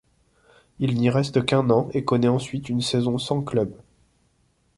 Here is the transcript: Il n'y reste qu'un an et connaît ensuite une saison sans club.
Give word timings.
Il 0.79 0.95
n'y 0.97 1.11
reste 1.11 1.45
qu'un 1.45 1.69
an 1.69 1.87
et 1.93 2.03
connaît 2.03 2.27
ensuite 2.27 2.69
une 2.69 2.81
saison 2.81 3.19
sans 3.19 3.43
club. 3.43 3.71